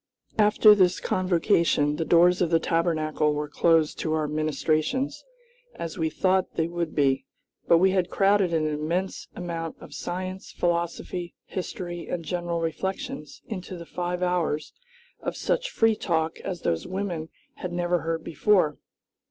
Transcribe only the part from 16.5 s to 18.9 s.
those women had never heard before.